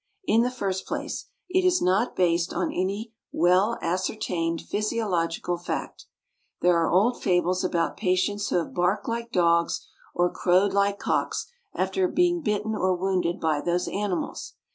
In 0.25 0.41
the 0.41 0.49
first 0.49 0.87
place, 0.87 1.27
it 1.47 1.63
is 1.63 1.79
not 1.79 2.15
based 2.15 2.53
on 2.55 2.69
any 2.73 3.13
well 3.31 3.77
ascertained 3.83 4.63
physiological 4.63 5.59
fact. 5.59 6.07
There 6.61 6.75
are 6.75 6.89
old 6.89 7.21
fables 7.21 7.63
about 7.63 7.97
patients 7.97 8.49
who 8.49 8.55
have 8.55 8.73
barked 8.73 9.07
like 9.07 9.31
dogs 9.31 9.87
or 10.15 10.31
crowed 10.33 10.73
like 10.73 10.97
cocks, 10.97 11.51
after 11.75 12.07
being 12.07 12.41
bitten 12.41 12.73
or 12.73 12.95
wounded 12.95 13.39
by 13.39 13.61
those 13.61 13.87
animals. 13.87 14.55